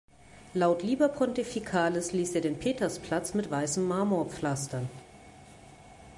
[0.55, 4.89] Laut Liber Pontificalis ließ er den Petersplatz mit weißem Marmor pflastern.